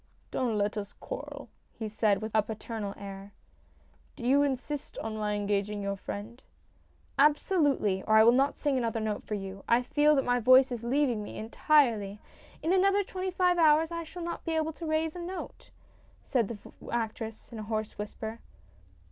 "Don't 0.31 0.57
let 0.57 0.77
us 0.77 0.93
quarrel," 0.93 1.47
he 1.77 1.87
said 1.87 2.23
with 2.23 2.31
a 2.33 2.41
paternal 2.41 2.95
air." 2.97 3.33
Do 4.15 4.25
you 4.25 4.41
insist 4.41 4.97
on 4.97 5.15
my 5.15 5.35
engaging 5.35 5.83
your 5.83 5.95
friend?" 5.95 6.41
"Absolutely, 7.19 8.01
or 8.07 8.15
I 8.17 8.23
will 8.23 8.31
not 8.31 8.57
sing 8.57 8.79
another 8.79 8.99
note 8.99 9.23
for 9.23 9.35
you. 9.35 9.63
I 9.69 9.83
feel 9.83 10.15
that 10.15 10.25
my 10.25 10.39
voice 10.39 10.71
is 10.71 10.83
leaving 10.83 11.21
me 11.23 11.37
entirely. 11.37 12.19
In 12.63 12.73
another 12.73 13.03
twenty 13.03 13.29
five 13.29 13.59
hours 13.59 13.91
I 13.91 14.03
shall 14.03 14.23
not 14.23 14.43
be 14.43 14.53
able 14.55 14.73
to 14.73 14.87
raise 14.87 15.15
a 15.15 15.19
note," 15.19 15.69
said 16.23 16.47
the 16.47 16.57
actress, 16.91 17.51
in 17.51 17.59
a 17.59 17.63
hoarse 17.69 17.99
whisper. 17.99 18.39